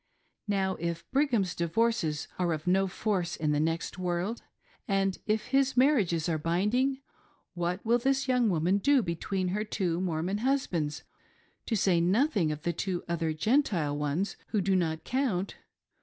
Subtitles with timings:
[0.47, 4.41] Now if Brigham's divorces are of no force in the next world,
[4.87, 7.01] and if his marriages are binding,
[7.53, 11.03] what will this young woman do between her two Mormon husbands—
[11.67, 15.57] to say nothing of the two other Gentile ones, who "do not count!"